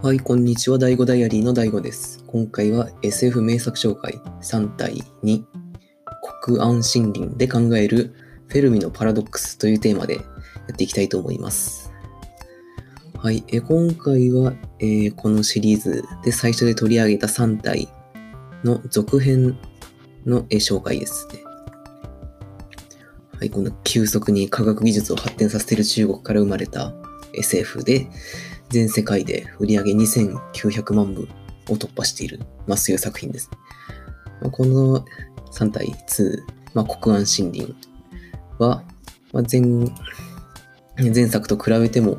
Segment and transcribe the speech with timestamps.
[0.00, 0.78] はい、こんにちは。
[0.78, 2.22] 第5ダイアリーの第5です。
[2.28, 4.12] 今回は SF 名作紹介
[4.42, 5.42] 3対2
[6.44, 8.14] 国安森林で考える
[8.46, 10.22] フェルミのパラドックスというテーマでや
[10.72, 11.92] っていきたいと思います。
[13.16, 17.88] はい、え今回は、えーこのシリーズで最初で取り上げた3体
[18.62, 19.58] の続編
[20.24, 21.40] の、え紹介ですね。
[23.36, 26.94] はい、この急速に科学技術を発展させている中国から生まれた
[27.34, 28.08] SF で、
[28.70, 31.28] 全世界で売り上げ2900万部
[31.68, 33.50] を突破している、まあ、そういう作品です。
[34.40, 35.04] まあ、この
[35.52, 36.42] 3対2、
[36.74, 37.74] まあ、国安森林
[38.58, 38.82] は、
[39.32, 39.60] まあ、前
[40.98, 42.18] 前作と比べても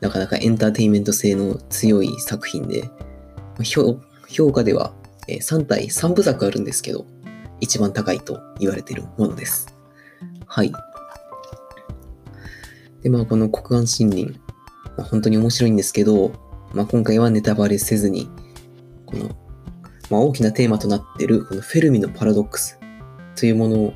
[0.00, 2.90] なかなかエンターテインメント性の強い作品で、
[3.62, 3.98] 評
[4.28, 4.94] 評価では
[5.28, 7.06] 3対3部作あるんですけど、
[7.60, 9.74] 一番高いと言われているものです。
[10.46, 10.72] はい。
[13.02, 14.40] で、まあ、この国安森林、
[14.96, 16.32] まあ、本当に面白いんですけど、
[16.72, 18.28] まあ、今回はネタバレせずに、
[19.06, 19.28] この、
[20.10, 22.78] まあ、大きなテーマとなっている、このフェルミのパラドックス
[23.36, 23.94] というもの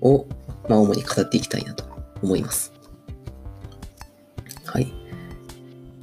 [0.00, 0.26] を、
[0.68, 1.84] まあ、主に語っていきたいなと
[2.22, 2.72] 思います。
[4.64, 4.92] はい。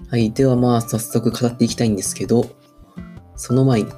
[0.09, 0.31] はい。
[0.31, 2.49] では、まあ、早速語っていきたいんですけど、
[3.35, 3.91] その前に、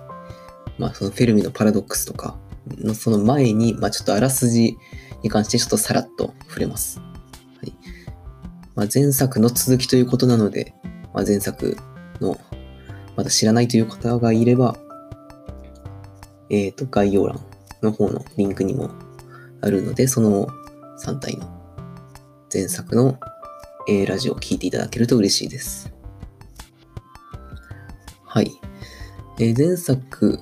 [0.78, 2.38] まあ、そのフェルミのパラドックスとか
[2.78, 4.78] のその前に、まあ、ちょっとあらすじ
[5.24, 7.00] に関してちょっとさらっと触れます。
[7.00, 7.06] は
[7.64, 7.74] い。
[8.76, 10.74] まあ、前作の続きということなので、
[11.14, 11.78] まあ、前作
[12.20, 12.38] の
[13.16, 14.78] まだ知らないという方がいれば、
[16.50, 17.40] えっ、と、概要欄
[17.82, 18.90] の方のリンクにも
[19.62, 20.48] あるので、その
[21.04, 21.48] 3体の
[22.54, 23.20] 前作の、
[23.90, 25.92] えーラジオを聞いていただけると嬉しいです。
[28.24, 28.52] はい。
[29.40, 30.40] えー前作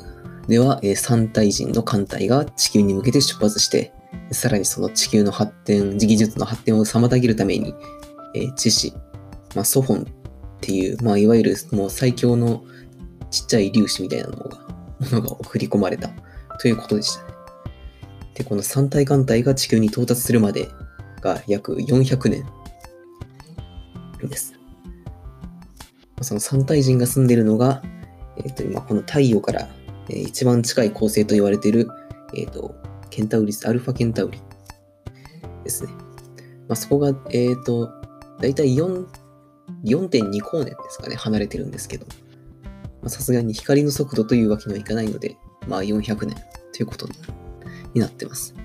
[0.48, 3.94] では、えー三体人の艦隊が地球に向けて出発して、
[4.32, 7.74] さらにその地球の発展、技術の発展を妨げるために、
[8.36, 8.96] えー知識、
[9.56, 10.06] まあ、ソフォンっ
[10.62, 12.64] ていう、まあ、いわゆるもう最強の
[13.32, 14.58] ちっちゃい粒子みたいなのが、
[15.00, 16.10] ものが送り込まれた
[16.60, 17.34] ということでしたね。
[18.36, 20.68] で、この三体艦隊が地球に到達するまで
[21.22, 22.46] が約400年
[24.28, 24.54] です。
[26.22, 27.82] その三体人が住んでいるのが、
[28.38, 29.70] えっ、と、今この太陽から、
[30.10, 31.88] えー一番近い恒星と言われている、
[32.36, 32.76] えっ、と、
[33.10, 34.42] ケンタウリス、アルファケンタウリ
[35.64, 35.92] ですね。
[36.68, 37.90] まあ、そこが、えっ、と、
[38.40, 42.06] だいたい4.2光年ですかね、離れてるんですけど、
[43.08, 46.36] さすがに光の速度というわけにはいかないので、まあ400年
[46.74, 47.08] ということ
[47.94, 48.56] になってます。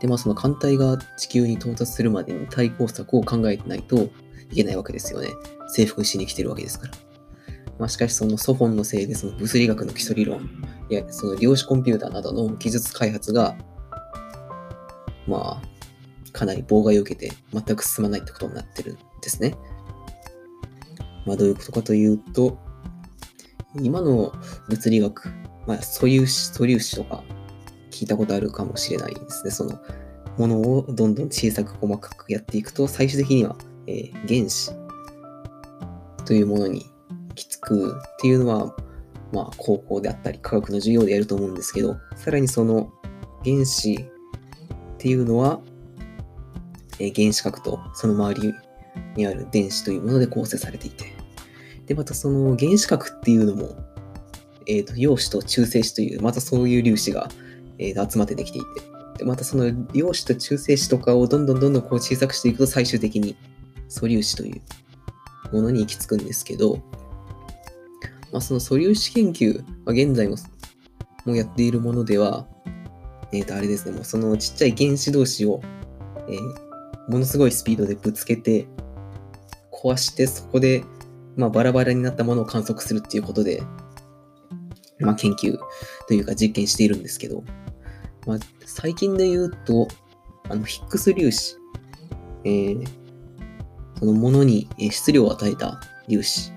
[0.00, 4.10] で、まあその艦隊が地球に到達するまでに対抗策を考えてないと
[4.50, 5.28] いけないわけですよね。
[5.68, 6.94] 征服しに来てるわけですから。
[7.78, 10.50] まあしかしそのソフォンのせいでその物理学の基礎理論
[10.90, 13.56] やその量子コンピューターなどの技術開発が、
[15.26, 15.62] まあ、
[16.32, 19.54] かなり妨害を受けて全く進まないってことになってるんですね。
[21.26, 22.58] まあどういうことかというと、
[23.80, 24.32] 今の
[24.68, 25.28] 物理学、
[25.66, 27.22] まあ素粒子、素粒子とか
[27.90, 29.50] 聞いたことあるかもしれないですね。
[29.50, 29.78] その
[30.38, 34.72] ものをどんどん小さく細かくやっていくと、最終的には、えー原子
[36.24, 36.86] というものに
[37.30, 38.74] 行き着くっていうのは、
[39.32, 42.92] まあ高校であったり科学の授業でやると思うんですけど、さらにその
[43.44, 43.98] 原子っ
[44.98, 45.60] ていうのは、
[47.00, 48.54] え原子核とその周り
[49.16, 51.06] にある電子というもので構成されていて、
[51.86, 53.74] で、またその原子核っていうのも、
[54.66, 57.28] えーと、陽子と中性子という、またそういう粒子が、
[57.78, 58.66] えー集まってできていて、
[59.18, 63.36] で、またその陽子と中性子とかをどんどんどんどんこう小さくしていくと最終的に
[63.88, 66.78] 素粒子というものに行き着くんですけど、
[68.30, 70.36] まあ、その素粒子研究は現在も
[71.26, 72.46] もやっているものでは、
[73.32, 75.60] えっ、と、あれですね、もうそのちっちゃい原子同士を、
[76.28, 76.69] えー
[77.10, 78.66] ものすごいスピードでぶつけて、
[79.72, 80.84] 壊して、そこで、
[81.36, 83.62] まあ、バラバラになったものを観測するっていうことで、
[84.98, 85.58] まあ、研究
[86.06, 87.44] というか実験しているんですけど、
[88.26, 89.88] まあ、最近で言うと、
[90.48, 91.56] あの、ヒッグス粒子、
[92.44, 93.00] えー
[94.00, 95.78] そのものに質量を与えた
[96.08, 96.52] 粒子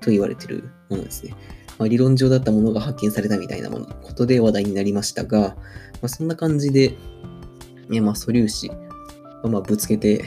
[0.00, 1.36] と言われているものですね。
[1.78, 5.56] まあ、理論上だったものが発見されたみたいなものことで話題になりましたが、ま
[6.02, 6.96] あ、そんな感じで、
[7.88, 8.70] ねまあ、素粒子
[9.48, 10.24] まあぶつけて、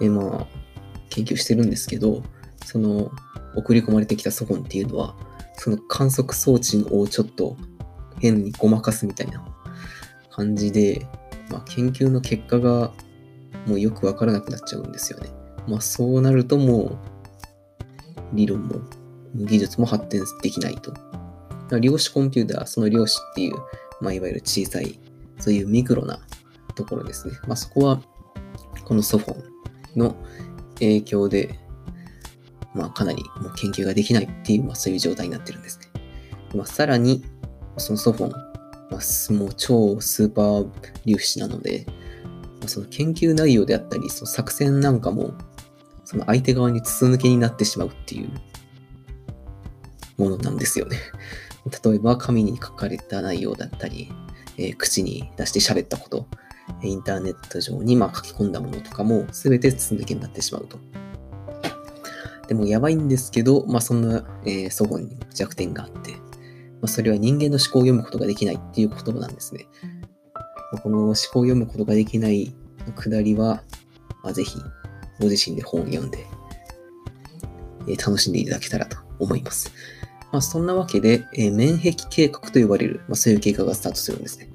[0.00, 0.46] えまあ、
[1.10, 2.22] 研究してるんですけど、
[2.64, 3.10] その
[3.54, 5.14] 送り込まれてきたソフォンっていうのは、
[5.54, 7.56] その観測装置をちょっと
[8.18, 9.44] 変にごまかすみたいな
[10.30, 11.06] 感じで、
[11.50, 12.92] まあ、研究の結果が
[13.66, 15.28] もうよくわからなくなっちゃうんですよね。
[15.66, 16.98] まあそうなるともう
[18.32, 18.80] 理論も
[19.34, 20.92] 技術も発展できないと。
[21.78, 23.54] 量子コンピューター、その量子っていう、
[24.00, 24.98] まあいわゆる小さい、
[25.38, 26.18] そういうミクロな
[26.74, 27.34] ところですね。
[27.46, 28.00] まあそこは
[28.84, 30.16] このソフォンの
[30.74, 31.58] 影響で、
[32.74, 35.86] まあ、かなりもう研究ができないっていう、まあ、そういう状態になってるんですね。
[36.54, 37.24] まあ、さらに、
[37.76, 40.70] そのソフォン、まあ、もう超スーパー
[41.04, 41.86] 粒子なので、
[42.60, 45.34] まあ、その研究内容であったり、その作戦なんかも、
[46.04, 48.30] その相手側に筒抜けになってしまうっていう
[50.16, 50.98] ものなんですよね。
[51.84, 54.10] 例えば、紙に書かれた内容だったり、
[54.56, 56.26] えー、口に出して喋ったこと、
[56.82, 60.78] インターネット上にま書き込んだものとかも全て筒抜けになってしまうと。
[62.48, 66.18] でもやばいんですけど、まあ、そんな、えー、祖母に弱点があって、ま
[66.82, 69.68] あ、それは人間の思考を読むことができないっていう言葉なんですね。
[70.72, 72.52] まこの思考を読むことができない
[72.96, 73.62] くだりは、
[74.24, 74.58] まあ、ぜひ
[75.20, 76.26] ご自身で本を読んで、
[77.86, 79.72] えー、楽しんでいただけたらと思います。
[80.32, 84.49] まあ、そんなわけで、えー、免疫計画と呼ばれる、まあ、そういう計画がスタートするんですね。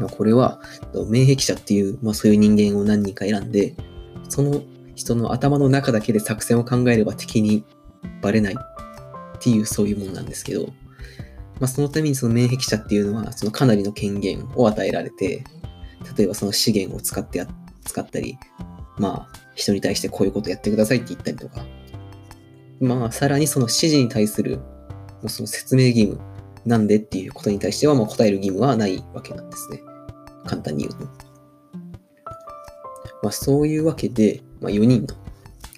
[0.00, 0.60] ま、これは、
[1.08, 3.74] 免疫者っていう、まあ、そういう人間を何人か選んで、
[4.28, 4.62] その
[4.94, 7.64] 人の頭の中だけで作戦を考えれば敵に
[8.22, 10.66] バレないっていうそういうもんなんですけど、
[11.58, 15.44] まあ、そのためにその免疫者っていうのは、そのかなりの権限を与えられて、
[16.16, 17.46] 例えばその資源を使って、
[17.84, 18.38] 使ったり、
[18.98, 21.64] まあ、人に対してこういうことやってくださいって言ったりとか、
[22.80, 24.60] まあ、さらにその指示に対する、
[25.26, 26.20] その説明義務、
[26.64, 29.80] なんでっていうことに対しては、まあ、答える義務はないわけなんですね。
[30.46, 31.06] 簡単に言うと。
[33.22, 35.14] まあ、そういうわけで、まあ、4人の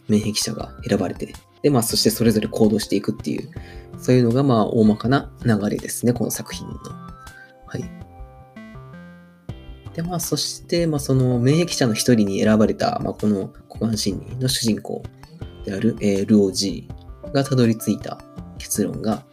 [0.09, 1.33] 免疫者が選ばれて、
[1.63, 3.51] で、まあ、そしてそれぞれ行動していくっていう、
[3.99, 6.75] そういうのが、まあ、大まかな流れですね、この作品の。
[7.67, 7.85] はい。
[9.95, 15.03] で、まあ、そして、まあ、その免疫者の一人に選ばれた、まあ、この股間心理の主人公
[15.65, 18.19] である、えー、ルオージーがたどり着いた
[18.59, 19.25] 結論が、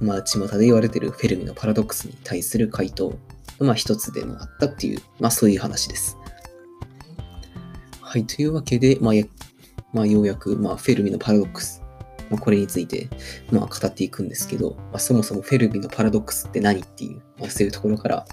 [0.00, 3.16] まあ、巷で言われてるフェルミのパラドックスに対する回答、
[3.60, 6.16] まあ、一つでもあったっていう、まあ、そういう話です。
[8.00, 9.14] はい、というわけで、まあ、
[9.92, 11.82] まあ、ようやく、まあ、フェルミのパラドックス、
[12.30, 13.08] まあ、これについて、
[13.50, 18.26] まあ、語っていくんですけど、まあ、そもそもフェルミのパラドックスって何っていう、まあ、そういうところから、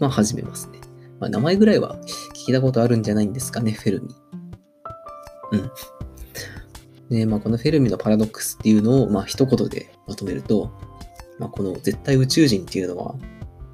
[0.00, 0.78] まあ、始めますね。
[1.20, 1.98] まあ、名前ぐらいは
[2.34, 4.08] 聞いたことあるんじゃないんですかね、フェルミ。
[5.52, 5.70] うん。
[7.10, 10.70] で、まあ、このフェルミのパラドックスっていうのを、まあ、一言でまとめると、
[11.38, 13.14] まあ、この絶対宇宙人っていうのは、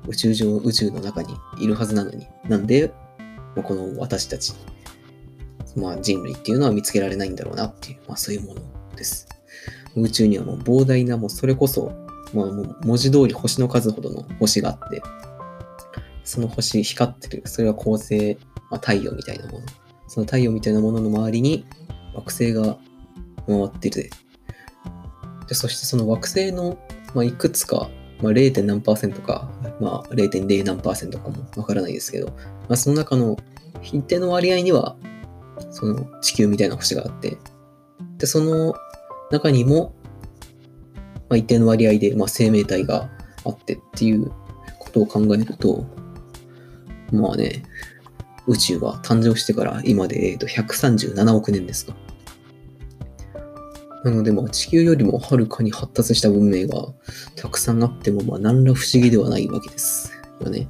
[0.08, 2.92] 宇宙上、宇宙の中にいるはずなのに、なんで、
[3.62, 4.54] この私たち、
[5.76, 8.60] まあ、人類っていうのは見つけられないんだろうなっていう、まあ、そういうもの
[8.96, 9.28] です。
[9.96, 11.92] 宇宙にはもう膨大な、もうそれこそ、
[12.32, 15.02] まあ、もう文字通り星の数ほどの星があって、
[16.24, 18.38] その星光ってる、それは恒星、
[18.70, 19.66] まあ、太陽みたいなもの。
[20.08, 21.66] その太陽みたいなものの周りに
[22.14, 22.76] 惑星が
[23.46, 24.10] 回ってて、
[25.48, 26.78] でそしてその惑星の、
[27.14, 27.90] まあ、いくつか、
[28.22, 28.62] まあ、0.
[28.62, 29.50] 何パーセントか、
[29.80, 32.34] まあ、0.0何パーセントかもわからないですけど、ま
[32.70, 33.36] あ、その中の
[33.82, 34.96] 一定の割合には、
[35.70, 37.36] その地球みたいな星があって、
[38.18, 38.74] で、その
[39.30, 39.94] 中にも、
[41.28, 43.10] まあ、一定の割合で、まあ、生命体が
[43.44, 44.30] あってっていう
[44.78, 45.84] ことを考えると、
[47.12, 47.62] まあね、
[48.46, 51.94] 宇宙は誕生してから今で、えー、と137億年ですか。
[54.04, 56.88] なので、まあ、地球よりもはるかに発達した文明が
[57.36, 60.68] たくさんあっても、まあ、何ら不思議ではないわけですよね。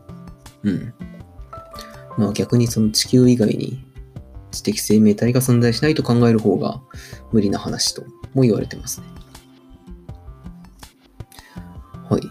[0.62, 0.94] うん。
[2.16, 3.84] まあ、逆にその地球以外に
[4.52, 6.80] 知的生命体が存在しないと考える方が
[7.32, 8.04] 無理な話と
[8.34, 9.06] も言われてますね。
[12.08, 12.22] はい。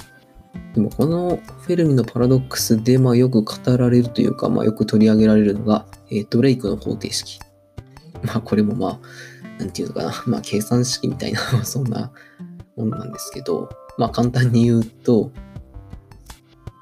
[0.74, 7.40] でもこのフェルミのパラドックスでまあよく語られるというか、まあ、よく取り上げられるのが、えー、ドレイクの方程式。
[8.24, 12.12] まあこれもまあなんていうのかな、 まあ、計算式みたいな そんな
[12.76, 15.32] ものなんですけど、まあ、簡単に言うと、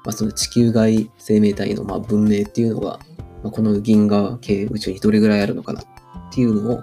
[0.04, 2.98] まあ、その地球外生命体のまあ文明っていうのが、
[3.42, 5.84] まあ、この銀河系宇宙にどれぐらいあるのかなっ
[6.32, 6.82] ていうのを、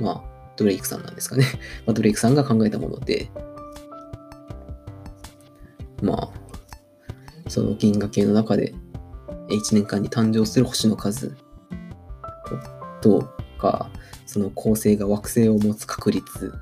[0.00, 0.22] まあ、
[0.56, 1.44] ドレイクさんなんですかね。
[1.86, 3.30] まあ、ドレイクさんが考えたもので、
[6.02, 6.28] まあ、
[7.48, 8.74] その銀河系の中で
[9.48, 11.36] 1年間に誕生する星の数
[13.00, 13.90] とか、
[14.26, 16.52] その恒星が惑星を持つ確率、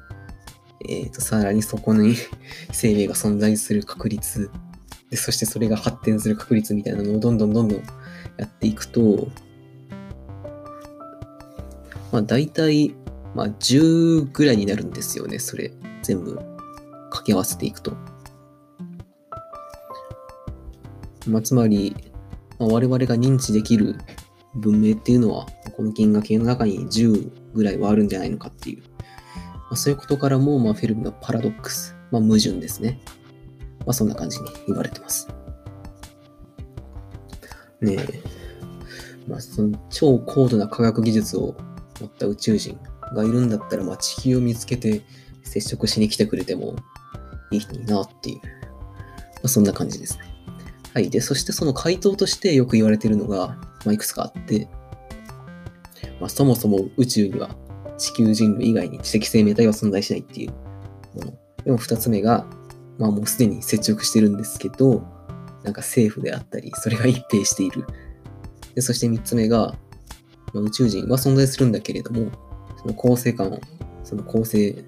[0.89, 2.17] えっ、ー、と、さらにそこに
[2.73, 4.51] 生命が存在する確率、
[5.11, 7.83] でそしてそれが発展する確率みたいなのをどんどんどんどん
[8.39, 9.29] やっていくと、
[12.11, 12.95] まあ大体、
[13.35, 15.73] まあ10ぐらいになるんですよね、それ。
[16.03, 17.93] 全部掛け合わせていくと。
[21.27, 21.95] まあつまり、
[22.59, 23.97] まあ、我々が認知できる
[24.54, 28.82] 文明っていうのは、この銀河系の中に10ぐらいはあるんじゃないのかっていう、
[29.56, 33.00] まあ、そういうことからも、まあ、フェルミのパラドックス、まあ、矛盾ですね。
[33.80, 35.28] まあ、そんな感じに言われてます。
[37.80, 38.23] ねえ、
[39.26, 41.56] まあ、その超高度な科学技術を
[42.00, 42.78] 持った宇宙人、
[43.14, 45.02] がいるんだったら、まあ、地球を見つけて
[45.42, 46.76] 接触しに来てくれても
[47.50, 48.42] いいなっていう、ま
[49.44, 50.25] あ、そんな感じですね。
[50.94, 51.11] はい。
[51.11, 54.69] で、そしてその回答としてよく言われているのが、まあ、いくつかあって、
[56.21, 57.57] まあ、そもそも宇宙には
[57.99, 60.51] 地球人類以外に知的生命体は存在しないっていう
[61.19, 61.39] もの。
[61.65, 62.47] でも二つ目が、
[62.99, 65.03] まあもうすでに接触してるんですけど、
[65.62, 67.87] なんか政府であったり、それが一平している。
[68.75, 69.77] でそして三つ目が、
[70.53, 72.31] まあ、宇宙人は存在するんだけれども、
[72.81, 73.61] その構成感を、
[74.03, 74.83] その構成、いわ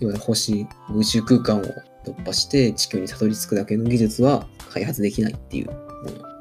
[0.00, 1.62] ゆる星、宇宙空間を
[2.04, 6.33] 突破して地球にたどり着くだけの技術は開発できないっていうもの。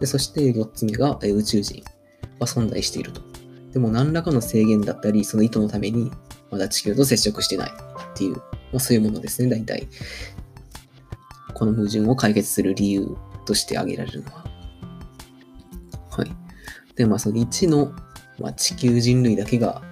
[0.00, 1.82] で、そして4つ目がえ宇宙人
[2.38, 3.20] は存在していると。
[3.72, 6.10] でも何らかの制限だったり、その意図のために
[6.50, 8.42] まだ地球と接触してないっていう、ま
[8.76, 9.88] あ、そういうものですね、大体。
[11.54, 14.44] この矛盾を解決する理由として挙げられるのは。
[16.10, 16.30] はい。
[16.94, 17.92] で、まあその1の、
[18.38, 19.82] まあ、地球人類だけが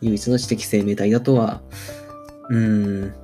[0.00, 1.62] 唯一の知的生命体だとは、
[2.50, 3.14] うーん、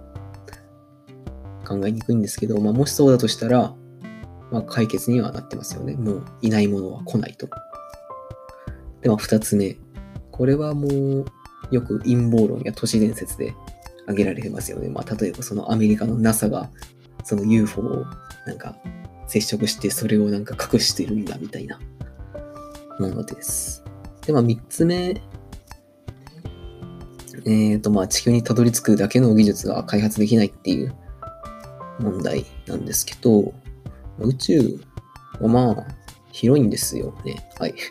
[1.67, 3.75] 考えにくいんですけど、まあ、もしそうだとしたら、
[4.51, 5.95] まあ、解決にはなってますよね。
[5.95, 7.49] もういないものは来ないと。
[9.03, 9.77] では、二つ目。
[10.31, 11.25] これはもう、
[11.71, 13.55] よく陰謀論や都市伝説で
[14.03, 14.89] 挙げられてますよね。
[14.89, 16.71] まあ、例えばそのアメリカの NASA が、
[17.25, 18.05] その UFO を
[18.47, 18.77] なんか
[19.27, 21.79] 接触して、それをなんか隠してるんだみたいな
[22.99, 23.85] ものです。
[24.27, 25.21] で、まあ、三つ目。
[27.47, 30.95] えっ、ー、と、まあ、地球にたどり着くだけの技術が開発できないっていう
[32.01, 33.55] 問題なんですけど、
[34.25, 34.81] 宇宙
[35.41, 35.87] はまあ、
[36.33, 37.49] 広いんですよね。
[37.59, 37.75] はい。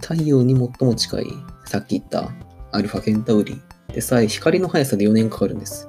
[0.00, 1.26] 太陽に最も近い、
[1.64, 2.30] さっき言った
[2.72, 3.60] アルファケンタウリ
[3.92, 5.88] でさえ光の速さで4年かかるんです。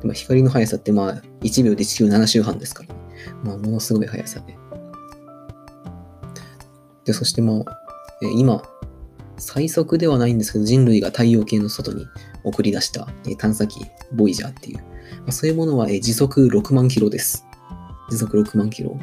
[0.00, 3.00] でま、光の速さってまあ1秒で地球7周半ですから、ね、
[3.42, 4.56] まあものすごい速さで。
[7.04, 7.64] で、そしてまあ、
[8.22, 8.62] え今、
[9.36, 12.06] 最速ではないんですけど、人類が太陽系の外に
[12.44, 13.08] 送り出した
[13.38, 14.84] 探査機、ボイジャーっていう、ま
[15.28, 17.44] あ、そういうものは時速6万キロです。
[18.10, 18.98] 時速6万キロ。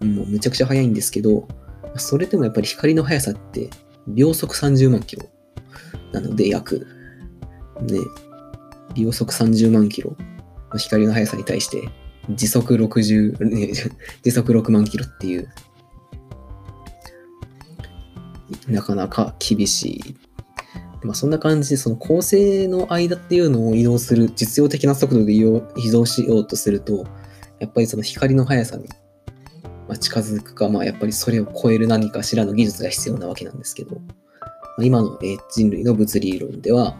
[0.00, 1.48] もうめちゃくちゃ速いんですけど、
[1.96, 3.70] それでもやっぱり光の速さって
[4.06, 5.26] 秒速30万キロ
[6.12, 6.86] なので約、
[7.80, 7.98] ね、
[8.94, 10.16] 秒速30万キロ
[10.72, 11.88] の光の速さに対して
[12.30, 13.72] 時速60、ね、
[14.22, 15.48] 時速6万キロっていう
[18.68, 20.16] なかなか厳しい。
[21.02, 27.06] まあ、そんな感じで、その構成の間っていうのを移動する、実用的な速度で移動しようとすると、
[27.60, 28.88] やっぱりその光の速さに、
[29.88, 34.02] まあ近づくか、まあ、やっぱりそれを超える何かしらの技術が必要なわけなんですけど、ま
[34.80, 35.18] あ、今の
[35.50, 36.96] 人類の物理論では、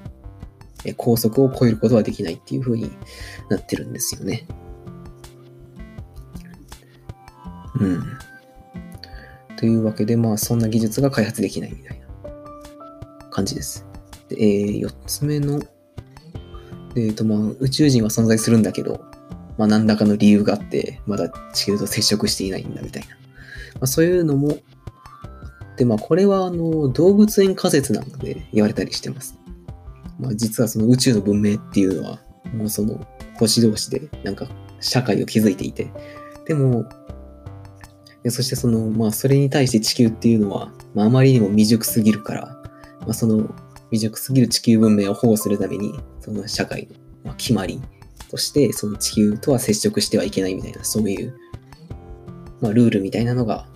[0.96, 2.90] 高速を超えることはできないっていう風に
[3.50, 4.46] なってるんですよね。
[7.80, 8.02] うん。
[9.56, 12.06] というわけで、まあ、そんな技術が開発できないみたいな
[13.30, 13.87] 感じです。
[14.28, 15.60] で、えー、4つ目の、
[16.96, 19.04] えっ、ー、と、まあ、宇宙人は存在するんだけど、
[19.56, 23.08] まあ、何らかの理由があって、まだ地球と接触していないんだみたいな。
[23.74, 24.58] まあ、そういうのも、
[25.76, 29.38] で、まあ、これは、あの、動物園仮説なんで言われたりしてます。
[30.18, 32.20] まあ、実はその宇宙の文明っていうのは、
[32.52, 33.06] もうその
[33.36, 34.48] 星同士で、なんか、
[34.80, 35.90] 社会を築いていて、
[36.46, 36.88] でも、
[38.30, 42.46] そしてその、まあ、それに対して地球っていうのは、まあ、あまりにも未熟すぎるから、
[43.00, 43.48] まあ、その
[43.90, 46.88] 未熟すぎる地球文明を保護するために、その社会
[47.24, 47.80] の決まり
[48.30, 51.34] として、その地球とは接触してはいけないみたいな、そういう、
[52.60, 53.66] まあ、ルールみたいなのが、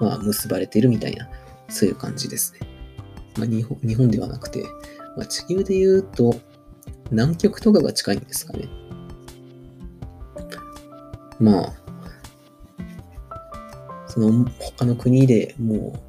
[0.00, 1.28] まあ、結ばれてるみたいな、
[1.68, 2.60] そういう感じですね。
[3.38, 4.64] まあ、日本日本ではなくて、
[5.16, 6.34] まあ、地球で言うと、
[7.10, 8.68] 南極とかが近いんですかね。
[11.38, 11.72] まあ、
[14.08, 16.05] その他の国でもう、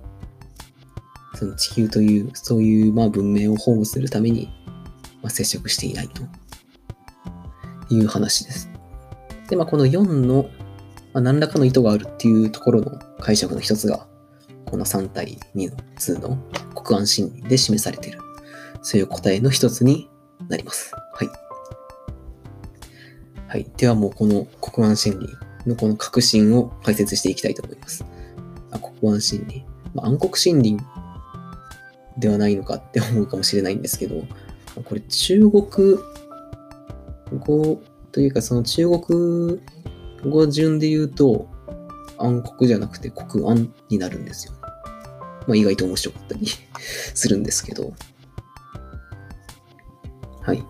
[1.37, 4.49] その地球という、そういうまあ文明を保護するために、
[5.21, 6.23] まあ、接触していないと
[7.93, 8.69] いう話です。
[9.47, 10.49] で、まあ、この4の、
[11.13, 14.07] まあ、何らかの意図があるっていうところの解釈の一つが、
[14.65, 16.37] この3対2の2の
[16.73, 18.19] 国安心理で示されている、
[18.81, 20.09] そういう答えの一つに
[20.49, 20.91] なります。
[21.13, 21.29] はい。
[23.47, 23.71] はい。
[23.77, 25.27] ではもうこの国安心理
[25.69, 28.03] のこの革新を解説していきたいと思います。
[28.71, 29.63] あ、国安心理。
[29.93, 30.83] まあ、暗黒森林
[32.17, 34.23] ではないのかって思うかもしれないんですけど、
[34.83, 35.61] これ中国
[37.39, 37.81] 語
[38.11, 39.59] というかその中国
[40.29, 41.47] 語順で言うと
[42.17, 44.53] 暗黒じゃなくて国安になるんですよ。
[45.47, 46.47] まあ意外と面白かったり
[47.13, 47.93] するんですけど。
[50.41, 50.63] はい。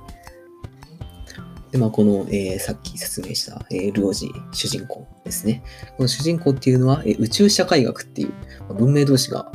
[1.72, 5.64] で、まあ、この、えーさっき説明した、えールオジ主人公ですね。
[5.98, 8.30] この主人公っていうのは、えー宇宙社会学っていう、
[8.62, 9.52] まあ文明同士が、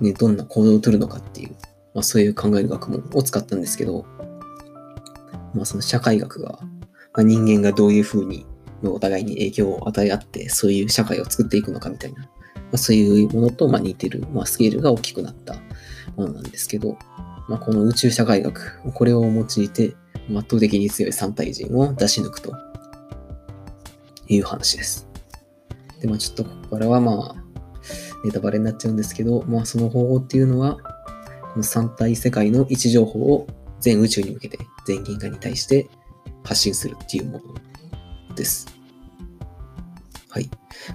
[0.00, 1.50] ね、どんな行動をとるのかっていう、
[1.94, 4.06] まあ、そういう考える学問を使ったんですけど、
[5.54, 6.58] まあ、その社会学が、
[7.14, 8.46] まあ、人間がどういうふうに
[8.82, 12.28] お互いに影響を与え合って、そういう社会を作っていくのかみたいな、ま
[12.74, 15.54] あ、そういうものとまあ似てる、まあ、スケールが大きくなった
[16.16, 16.96] ものなんですけど、
[17.48, 19.96] まあ、この宇宙社会学、これを用いて、
[20.30, 22.54] 圧倒的に強い三体人を出し抜くと
[24.28, 25.08] いう話です。
[26.00, 27.37] で、まあちょっとここからはまあ、
[28.24, 30.76] ネタバレになっちゃうんですけど、まあその方法っていうのは、
[31.52, 33.46] この三体世界の位置情報を
[33.80, 35.88] 全宇宙に向けて、全銀河に対して
[36.44, 37.40] 発信するっていうも
[38.28, 38.66] のです。
[40.30, 40.50] はい。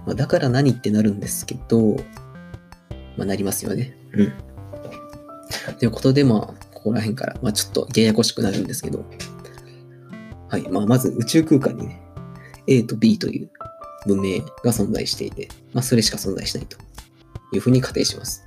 [0.05, 1.95] まあ、だから何ってなるんですけど、
[3.17, 3.97] まあなりますよね。
[4.13, 4.33] うん。
[5.79, 6.39] ということで、まあ、
[6.73, 9.05] ここら辺から、まあちょっとややこしくなるんですけど、
[10.49, 10.67] はい。
[10.69, 12.01] まあまず宇宙空間にね、
[12.67, 13.49] A と B という
[14.07, 16.77] 文明が存在していて、まあそれしか存在しないと
[17.53, 18.43] いうふうに仮定します。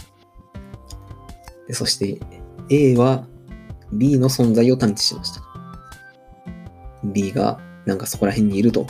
[1.66, 2.20] でそして
[2.70, 3.26] A は
[3.92, 5.42] B の存在を探知しました。
[7.04, 8.86] B がなんかそこら辺にいると。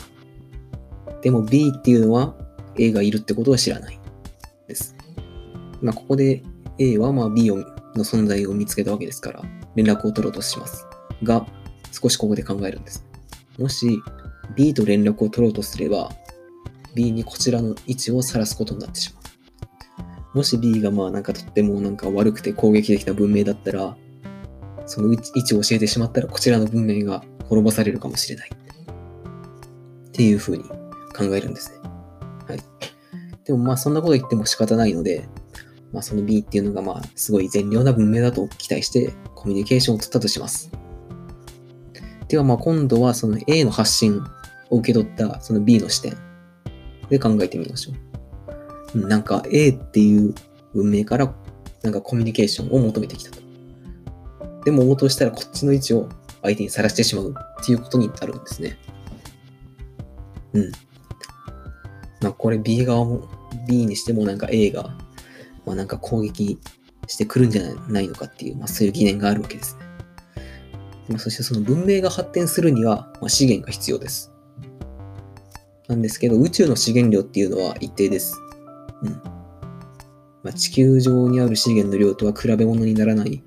[1.21, 2.35] でも B っていうのは
[2.75, 3.99] A がいるってことは知らない。
[4.67, 4.95] です。
[5.81, 6.43] まあここで
[6.79, 7.57] A はまあ B を
[7.97, 9.41] の存在を見つけたわけですから、
[9.75, 10.85] 連絡を取ろうとします。
[11.23, 11.45] が、
[11.91, 13.05] 少しここで考えるんです。
[13.57, 13.99] もし
[14.55, 16.11] B と連絡を取ろうとすれば、
[16.95, 19.16] B にこちらの位置を晒すことになってしまう。
[20.37, 23.97] もし B がまあなんかとってもなんか悪くて攻撃できた文明だったら、
[24.85, 28.51] その位置を教えてしまったらこちらの文明が滅ぼされるかもしれない。
[30.09, 31.89] っていうふうに考えるんですね。
[32.47, 32.59] はい。
[33.45, 35.27] でもまあそんなこと言っても仕方ないので、
[35.91, 40.69] まあその B っていうのがまあすごい善良な文明だと期待してコミュニケーションを取ったとします。
[42.27, 44.21] ではまあ今度はその A の発信
[44.69, 46.15] を受け取ったその B の視点
[47.09, 48.06] で考えてみましょう。
[48.93, 50.33] なんか A っていう
[50.73, 51.33] 文明から
[51.83, 53.41] なんかコミュニケーションを求めてきたと。
[54.65, 56.09] でも応答したらこっちの位置を
[56.41, 58.77] 相手にさらしてしまうっていうことになるんですね。
[60.53, 60.71] うん。
[62.21, 63.27] まあこれ B 側も
[63.67, 64.95] B にしてもなんか A が
[65.65, 66.59] まあなんか攻撃
[67.07, 69.87] してくるんじゃないのかっていう、まあそういう疑念があるわけですね。
[71.09, 74.31] ま、そしてその文明が発展するには、ま、資源が必要です。
[75.87, 78.35] なんですけど、宇宙の資源量っていうのは一定です。
[79.03, 79.11] うん。
[80.43, 83.43] まあ、地球上にある資源の量とは比べ物にならない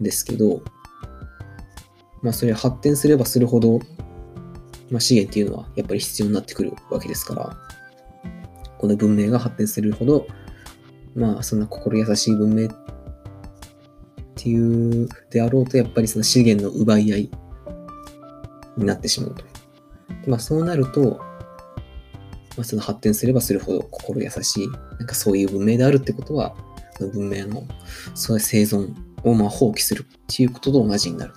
[0.00, 0.62] ですけど、
[2.22, 3.80] まあそれ発展すればするほど、
[4.90, 7.56] まあ資源っていうのはやっぱり必要になってくるわけですから、
[8.78, 10.26] この文明が発展するほど、
[11.14, 12.70] まあそんな心優しい文明っ
[14.36, 17.30] ていうであろうと、やっぱりその資源の奪い合い
[18.76, 19.44] になってしまうと。
[20.26, 21.20] まあそうなると、
[22.56, 26.54] まあ、その発展すればするほど心優しい、なんかそういう文明であるってことは、
[26.98, 27.66] その文明の
[28.14, 31.32] そういう生存をまあ放棄するっていうことと同じになる。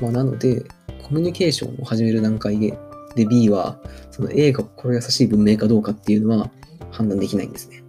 [0.00, 0.62] まあ、なので、
[1.02, 2.78] コミュニケーションを始める段階で、
[3.16, 6.50] で B は、その A が心優しい文明かどうかっていうのは
[6.90, 7.82] 判断できないんですね。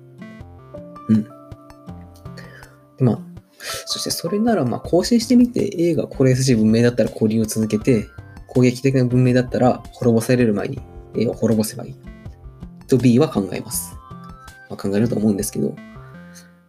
[1.10, 1.23] うん。
[1.23, 1.30] で
[3.02, 3.19] まあ、
[3.86, 8.08] そしてそれなら、まあ、更新してみて、A が心優しい文明だったら交流を続けて、
[8.47, 10.80] 攻撃的な文明だったら滅ぼされる前に
[11.15, 11.95] A を滅ぼせばいい。
[12.88, 13.95] と B は考えます。
[14.69, 15.76] まあ、考えると思うんですけど、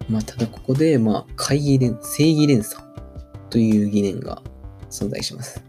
[0.08, 2.82] まあ、ただここで、まあ、会議連、正義連鎖
[3.50, 4.42] という疑念が
[4.90, 5.62] 存在します。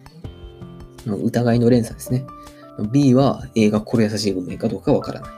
[1.06, 2.26] まあ疑いの連鎖ですね。
[2.92, 5.32] B は A が心優しい文明かどうかわからない。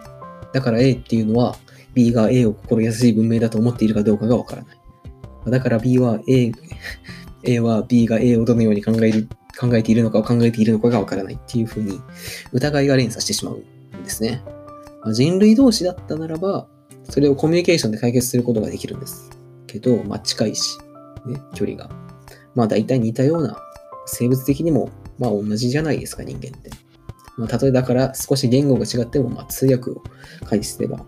[0.53, 1.55] だから A っていうのは
[1.93, 4.77] B が A を心優しい文明だと思っているかどうかがわからない。
[5.49, 6.51] だから B は A、
[7.43, 9.27] A は B が A をどのように考える、
[9.59, 12.01] 考えているのかを考えているのかがわからないっていうふうに
[12.51, 13.57] 疑いが連鎖してしまう
[13.97, 14.43] んですね。
[15.11, 16.67] 人類同士だったならば、
[17.09, 19.29] それをコミュニケーションで解決することができるんです。
[19.67, 20.77] けど、まあ近いし、
[21.25, 21.89] ね、距離が。
[22.55, 23.57] まあ大体似たような、
[24.05, 24.89] 生物的にも、
[25.19, 26.69] まあ同じじゃないですか、人間って。
[27.37, 30.03] まあ、たとえだから少し言語が違っても、まあ通訳を
[30.45, 31.03] 介すれば、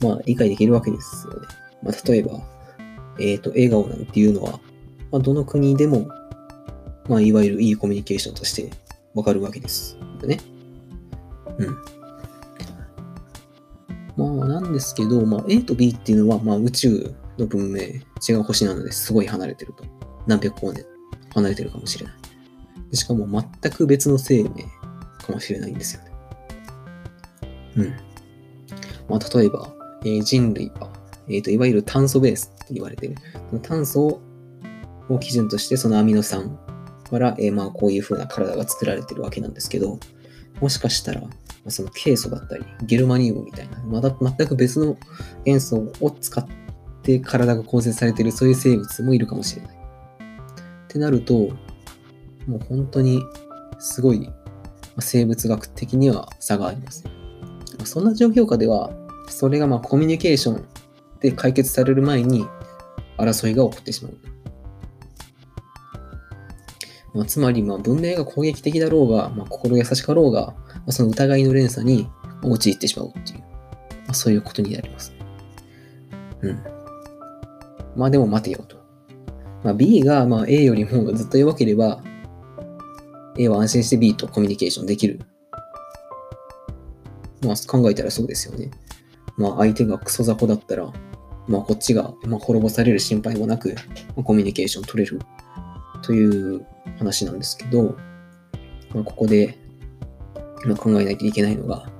[0.00, 1.46] まあ理解できるわけですよね。
[1.82, 2.40] まあ例えば、
[3.18, 4.60] えっ、と、笑顔なんていうのは、
[5.10, 6.08] まあどの国でも、
[7.10, 8.70] まあいわゆるいいコミュニケーションとして
[9.14, 10.38] わかるわけですよね。
[11.58, 11.66] うん。
[14.38, 19.82] まあなんですけど、まあ A と B っていうのは、まあ宇宙の文明、違う星なのですごい離れてると。
[20.28, 20.86] 何百光年
[21.34, 22.12] 離れてるかもしれな
[22.92, 22.96] い。
[22.96, 23.42] しかも全
[23.72, 24.62] く別の生命
[25.18, 26.12] かもしれないんですよね。
[27.76, 27.88] うん。
[29.08, 30.92] まあ例えば、えー人類は、
[31.26, 33.16] えーと、いわゆる炭素ベースって言われてる。
[33.62, 34.20] 炭素
[35.08, 36.56] を基準としてそのアミノ酸
[37.10, 39.98] から、えー、まあこういう風な体が作られてるわけなんですけど、
[40.60, 41.22] もしかしたら
[41.64, 44.96] ま、そのケイ素だったり、ゲルマニウムみたいな、また全く別の
[45.44, 46.46] 元素を使っ
[47.02, 49.70] て体が構成されてるそういう生物もいるかもしれない。
[49.72, 49.76] っ
[50.88, 51.34] てなると、
[52.46, 53.22] もう本当に
[53.78, 54.28] すごい
[54.98, 57.04] 生物学的には差があります。
[57.84, 58.90] そんな状況下では、
[59.28, 60.66] それがまあコミュニケーション
[61.20, 62.46] で解決される前に
[63.18, 64.14] 争いが起こってしまう。
[67.14, 72.08] まあ、つまり、まあ、文明が攻撃的だろうが、まあ、心優しかろうが、まあ、その疑いの連鎖に
[72.42, 73.46] 陥ってしまうっていう、ま
[74.08, 75.12] あ、そういうことになります。
[76.42, 76.58] うん。
[77.96, 78.76] まあでも待てよと。
[79.62, 82.02] まあ、B がまあ A よりもずっと弱ければ、
[83.36, 85.20] A は安心して B とコミュニケーションできる。
[87.42, 88.70] まあ考えたらそうですよね。
[89.36, 90.90] まあ相手がクソ雑魚だったら、
[91.46, 93.74] まあこっちがまあ滅ぼされる心配もなく、
[94.24, 95.20] コミュニケーション取れる
[96.10, 96.66] という
[96.98, 97.96] 話なんですけど、
[98.92, 99.56] まあ、ここで、
[100.66, 101.90] ま、考えないといけないのが、ま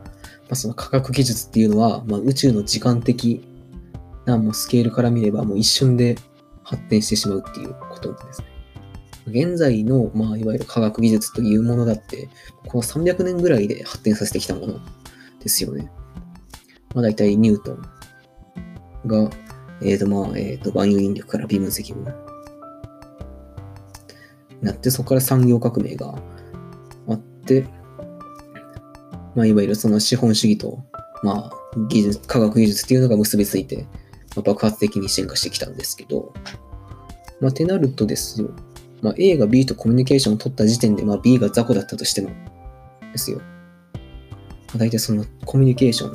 [0.51, 3.47] あ、その科学技術っていうのは、まあ、宇宙の時間的
[4.27, 6.17] なもうスケールから見ればもう一瞬で
[6.65, 8.49] 発展してしまうっていうことですね。
[9.29, 12.29] 現在の、まあ、いわゆる科学技術というものだって、
[12.67, 14.81] この300年ぐらいで発展させてきたもの
[15.41, 15.89] ですよね。
[16.97, 17.83] まあ、大体ニュートン
[19.07, 19.31] が、
[19.83, 22.13] えっ、ー、と、まあ、えっ、ー、と、万有引力から微分積分
[24.63, 26.15] なって、そこから産業革命が
[27.09, 27.67] あって、
[29.35, 30.83] まあ、いわゆるその資本主義と、
[31.23, 31.53] まあ、
[31.89, 33.87] 技術、科学技術っていうのが結びついて、
[34.37, 36.33] まあ、爆発的に進化してきたんですけど、
[37.41, 38.51] まあ、てなるとですよ、
[39.03, 42.31] まあ、A が B とコミュニケーションを取った時点で、まあ、B が雑魚だったとしても、
[43.13, 43.39] ですよ。
[43.39, 43.45] ま
[44.77, 46.15] あ、大体そのコミュニケーション、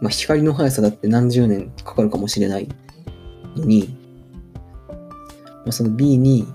[0.00, 2.68] まあ、光の速さだって何十年かかるかもしれない
[3.56, 3.96] のに、
[4.88, 6.46] まあ、その B に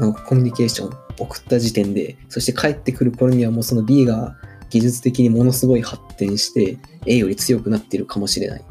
[0.00, 4.34] なんかコミュニケーション送った時点で、そして帰ってくる頃にはもうその B が
[4.70, 8.64] 技術的にものすごい発展して A より強くなっているかもしれない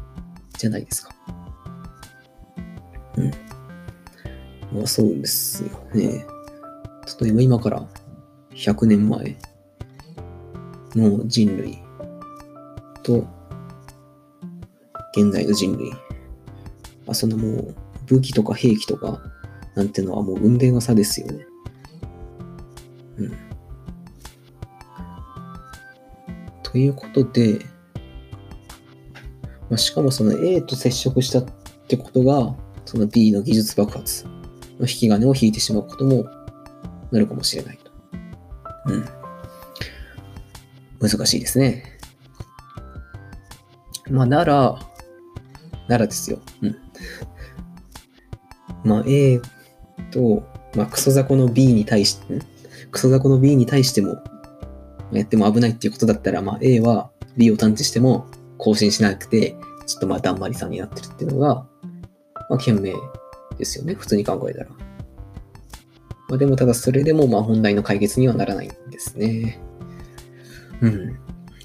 [0.58, 1.14] じゃないですか。
[3.16, 3.30] うん。
[4.72, 6.26] まあそうですよね。
[7.20, 7.86] 例えば今から
[8.50, 9.36] 100年前
[10.96, 11.78] の人類
[13.04, 13.24] と
[15.16, 15.92] 現在の人類。
[17.06, 17.74] あ、そのもう
[18.06, 19.20] 武器とか兵器とか
[19.74, 21.46] なんてのはもう運命の差ですよね。
[23.18, 23.32] うん。
[26.62, 27.58] ということで、
[29.68, 31.44] まあ、しかもその A と接触したっ
[31.88, 32.54] てことが、
[32.84, 34.32] その B の技術爆発の
[34.80, 36.24] 引き金を引いてしまうことも
[37.12, 37.90] なるかもしれないと。
[38.86, 39.04] うん。
[41.00, 41.98] 難しいですね。
[44.10, 44.78] まあ、なら、
[45.88, 46.40] ならですよ。
[46.62, 46.76] うん。
[48.84, 49.40] まあ、A
[50.10, 50.42] と、
[50.74, 52.40] まあ、クソ雑魚の B に対して、
[52.90, 54.22] クソ雑魚の B に対しても、
[55.12, 58.26] やっても危ないっていうことだったら、まあ、A は B を探知しても
[58.58, 61.66] 更新しなくて、ちょっとまあ、だんまりさんになってるっていうのが、
[62.48, 62.94] まあ、賢明
[63.58, 63.94] ですよね。
[63.94, 64.70] 普通に考えたら。
[66.28, 69.60] まあ、でも、ただそれでも、まあ、本来の解決にはならないんですね。
[70.80, 71.18] うん。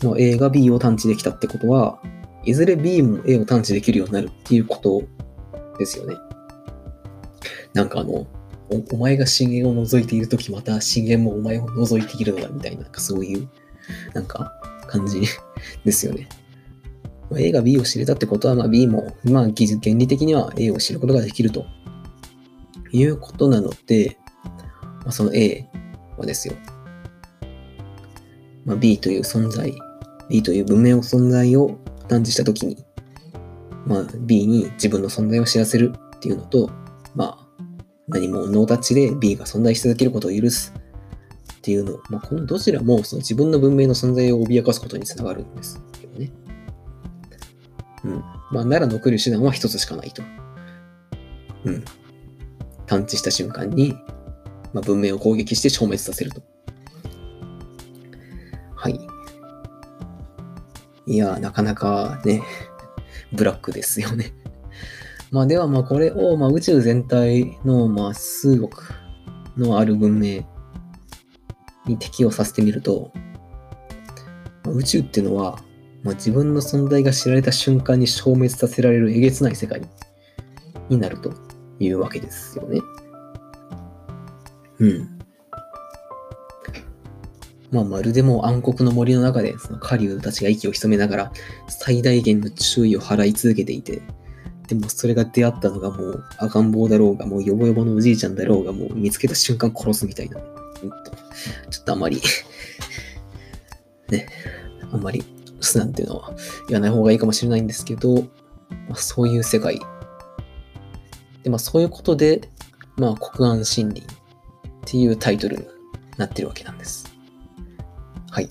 [0.04, 2.02] まあ、A が B を探知できたってことは、
[2.44, 5.04] いずれ B も A を探知できるようになるっていうこと
[5.78, 6.16] ですよね。
[7.74, 8.28] なんかあの、
[8.92, 13.48] お前が深淵を覗いているとき、また深淵もお前を覗いているのだみたいな、なんかそういう、
[14.14, 14.52] なんか
[14.88, 15.22] 感じ
[15.86, 16.28] ですよね。
[17.30, 19.54] ま、A が B を知れたってことは、まあ、B も、まあ、原
[19.96, 21.66] 理的には A を知ることができると
[22.92, 24.18] いうことなので、
[25.04, 25.68] まあ、その A
[26.18, 26.56] はですよ、
[28.64, 29.74] まあ、B という存在、
[30.30, 32.78] B という文明の存在を探知したときに、
[33.86, 36.70] まあ、B に自分の存在を知らせるっていうのと、
[37.16, 37.45] まあ、
[38.08, 40.74] 何もノータッチで B が存在し続けることを許す
[41.58, 46.32] っていうの、まあ、このどちらもその自分の文明の存在を脅かすことにつながるんですけどね。
[48.04, 48.24] うん。
[48.52, 50.22] まあ、なら残る手段は一つしかないと。
[51.64, 51.84] うん。
[52.86, 53.94] 探知した瞬間に、
[54.74, 56.44] まあ、文明を攻撃して消滅させると。
[58.76, 59.00] はい。
[61.08, 62.44] いや、なかなかね、
[63.34, 64.34] ブラックですよね。
[65.36, 68.94] まあではまあこれをまあ宇宙全体のまあ数億
[69.58, 70.46] のある文明
[71.86, 73.12] に適用させてみると、
[74.64, 75.60] まあ、宇宙っていうのは、
[76.04, 79.82] まあ、自分の存在が知られた瞬間に消滅させられるえげつない世界
[80.88, 81.34] になると
[81.82, 82.80] いうわけですよね。
[84.80, 85.20] うん。
[87.72, 91.32] まあ、まるでも暗黒の森の中で、その狩人たちが息を潜めながら、
[91.68, 94.02] 最大限の注意を払い続けていて、
[94.68, 100.38] でもそれが出会ったのがもう赤ん坊だろうが、もうヨボヨボのおじいちゃんだろうが、もう見つけた瞬間殺すみたいな。
[101.70, 102.22] ちょっとあまり
[104.10, 104.28] ね、
[104.92, 105.24] あんまり
[105.66, 106.34] スなんていうのは
[106.70, 108.22] 言わない方がいいかもしれないんですけど、
[108.88, 109.80] まあ、そういう世界。
[111.44, 112.50] で、まあそういうことで、
[112.98, 114.06] まあ国安心理っ
[114.86, 115.66] ていうタイトルに
[116.18, 117.12] なってるわけなんです。
[118.32, 118.50] はい。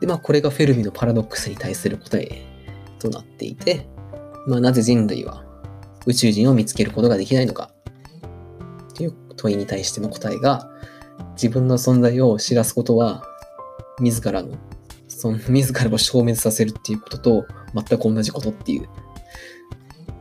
[0.00, 2.42] で、まあこれがフェルミのパラドックスに対する答え
[2.98, 3.88] となっていて、
[4.46, 5.44] まあなぜ人類は
[6.06, 7.70] 宇宙人を見つけることができないのか？
[8.90, 10.70] っていう問いに対しての答えが、
[11.34, 13.24] 自分の存在を知らすことは、
[14.00, 14.56] 自らの、
[15.08, 18.88] その自らを消滅させるっていうことと全く同じことっていう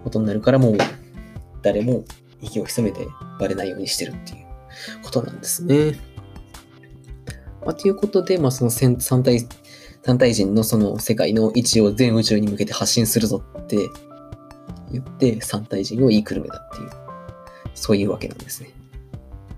[0.03, 0.77] ことになるから、もう
[1.61, 2.05] 誰も
[2.41, 3.07] 息を潜めて
[3.39, 4.45] バレないようにしてるっていう
[5.03, 5.99] ことなんですね。
[7.65, 9.47] まあ、ということで、まあ、その三体、
[10.03, 13.89] 三体人のその世界の位置を全宇宙に向けて発信するぞって
[14.91, 16.89] 言って三体人を言いくるめたっていう、
[17.73, 18.69] そういうわけなんですね。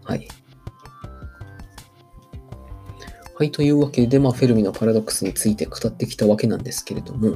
[0.03, 0.27] はい。
[3.35, 7.31] はい、というわけで、まあ、フェルミのパラドックスについて語ってきたわけなんですけれども、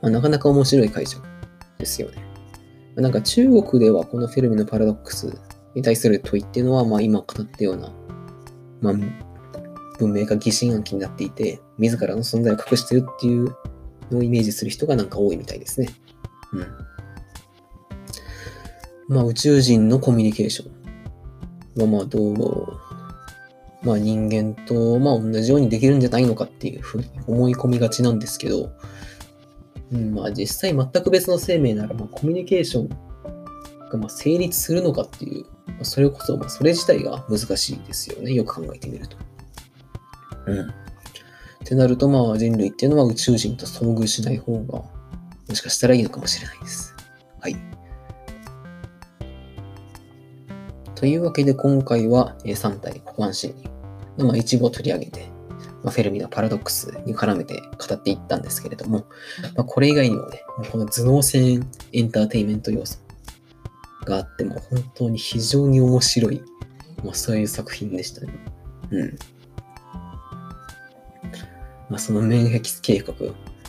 [0.00, 1.22] まあ、なかなか面白い解釈
[1.78, 2.24] ですよね。
[2.96, 5.38] なんか中国ではこのフェルミのパラドックス
[5.74, 7.92] に対する問いっていうのは、まあ今語ったような、
[8.80, 8.94] まあ、
[9.98, 13.54] 文明が疑心暗鬼になっていて、自らの存在を隠してるっていう
[14.10, 15.88] のをイメージする人がなんか多いみたいですね。
[16.52, 16.66] うん。
[19.10, 20.70] まあ宇宙人のコミュニケーショ
[21.78, 22.78] ンはまあどう、
[23.82, 28.70] まあ人間とまあ同じようにできるんじゃないのかっていうふうに思い込みがちなんですけど、
[29.92, 32.88] うん、まあ実際全く別の生命ならまあコミュニケーション
[33.90, 38.32] がまあ成立するのかっていう、まあ、それこそまあそれ自体が難しいですよね。
[38.32, 39.16] よく考えてみると。
[40.46, 40.60] うん。
[40.60, 40.72] っ
[41.64, 44.84] てなるとまあ人類っていうのは宇宙人と遭遇しない方が
[45.48, 46.94] もしかしたらいいのかもしれないです。
[47.40, 47.69] はい。
[51.00, 53.70] というわけで今回は3体黒暗心理
[54.18, 55.28] のまあ一部を取り上げて、
[55.82, 59.06] まあ、フェルミのパラドックスに絡めて語っていったんですけれども、
[59.56, 62.98] まあ、これ以外にもね、この頭脳戦エンターテインメント要素
[64.04, 66.42] があっても本当に非常に面白い、
[67.02, 68.34] まあ、そういう作品でしたね。
[68.90, 69.18] うん。
[71.88, 73.14] まあ、その面壁計画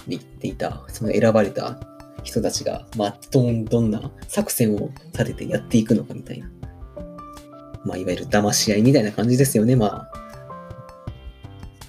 [0.06, 1.80] に言っていた、その選ばれた
[2.24, 6.52] 人たちが、まあ、どんどんな作戦を立ててやっていくのかみたいな。
[7.86, 10.12] まあ、いわゆる騙し合いみたいな感じですよね、まあ。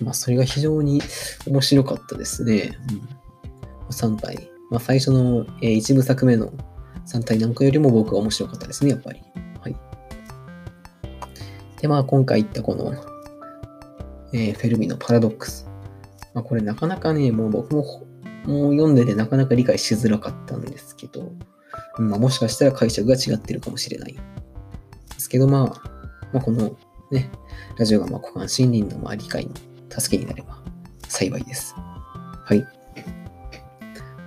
[0.03, 1.01] まあ、それが非常に
[1.47, 2.79] 面白かったですね。
[2.91, 4.51] うん、3体。
[4.71, 6.53] まあ、最初の、えー、1部作目の
[7.07, 9.21] 3体なんかよりも僕は面白かったですね、やっぱり。
[9.61, 9.77] はい。
[11.81, 12.93] で、まあ、今回言ったこの、
[14.33, 15.69] えー、フェルミのパラドックス。
[16.35, 17.85] まあ、これなかなかね、もう僕も
[18.45, 21.33] もう読んでてなかなか理解しづらかったんですけど、
[21.99, 24.17] まあ、もしかしたら解釈が違ってるかもしれない。
[25.23, 25.89] ですけど、まあ、
[26.33, 26.77] まあ、この
[27.13, 27.31] ね、
[27.79, 29.53] ラジオがまあ股間森林のまあ理解の
[29.89, 30.59] 助けになれば
[31.09, 31.75] 幸いです。
[31.77, 32.67] はい。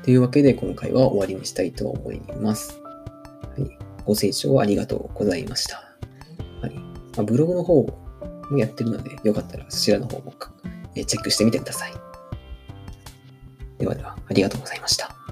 [0.03, 2.79] というわけで今回は終わりにしたいと思います。
[2.79, 5.84] はい、ご清聴ありがとうございました。
[6.62, 6.81] はいま
[7.17, 7.84] あ、ブログの方
[8.49, 10.34] もやってるので、よかったらそちらの方も
[10.93, 11.93] チェックしてみてください。
[13.79, 15.24] ではでは、ありがとうございました。